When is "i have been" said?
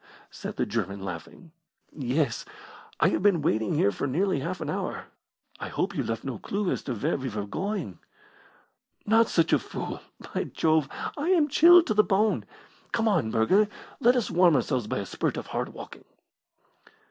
2.99-3.43